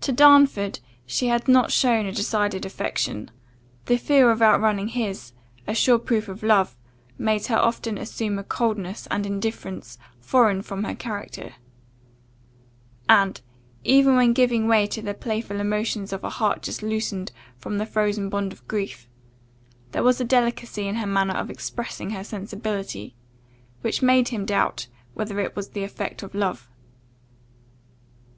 To 0.00 0.10
Darnford 0.12 0.80
she 1.06 1.28
had 1.28 1.46
not 1.46 1.70
shown 1.70 2.04
a 2.04 2.10
decided 2.10 2.66
affection; 2.66 3.30
the 3.84 3.96
fear 3.96 4.32
of 4.32 4.42
outrunning 4.42 4.88
his, 4.88 5.34
a 5.68 5.72
sure 5.72 6.00
proof 6.00 6.26
of 6.26 6.42
love, 6.42 6.76
made 7.16 7.46
her 7.46 7.56
often 7.56 7.96
assume 7.96 8.40
a 8.40 8.42
coldness 8.42 9.06
and 9.08 9.24
indifference 9.24 9.98
foreign 10.18 10.62
from 10.62 10.82
her 10.82 10.96
character; 10.96 11.54
and, 13.08 13.40
even 13.84 14.16
when 14.16 14.32
giving 14.32 14.66
way 14.66 14.84
to 14.88 15.00
the 15.00 15.14
playful 15.14 15.60
emotions 15.60 16.12
of 16.12 16.24
a 16.24 16.30
heart 16.30 16.60
just 16.62 16.82
loosened 16.82 17.30
from 17.56 17.78
the 17.78 17.86
frozen 17.86 18.28
bond 18.28 18.52
of 18.52 18.66
grief, 18.66 19.08
there 19.92 20.02
was 20.02 20.20
a 20.20 20.24
delicacy 20.24 20.88
in 20.88 20.96
her 20.96 21.06
manner 21.06 21.34
of 21.34 21.50
expressing 21.50 22.10
her 22.10 22.24
sensibility, 22.24 23.14
which 23.82 24.02
made 24.02 24.30
him 24.30 24.44
doubt 24.44 24.88
whether 25.14 25.38
it 25.38 25.54
was 25.54 25.68
the 25.68 25.84
effect 25.84 26.24
of 26.24 26.34
love. 26.34 26.68